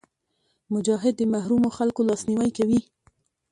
[0.73, 2.79] مجاهد د محرومو خلکو لاسنیوی کوي.